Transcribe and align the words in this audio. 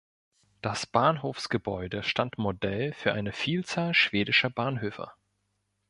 Das 0.63 0.87
Bahnhofsgebäude 0.87 2.01
stand 2.01 2.39
Modell 2.39 2.91
für 2.91 3.13
eine 3.13 3.31
Vielzahl 3.31 3.93
schwedischer 3.93 4.49
Bahnhöfe. 4.49 5.11